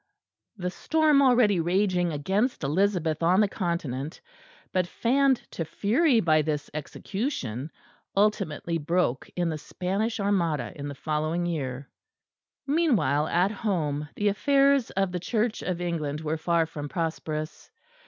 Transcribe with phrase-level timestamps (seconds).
[0.57, 4.19] The storm already raging against Elizabeth on the Continent,
[4.73, 7.71] but fanned to fury by this execution,
[8.17, 11.87] ultimately broke in the Spanish Armada in the following year.
[12.65, 17.69] Meanwhile, at home, the affairs of the Church of England were far from prosperous.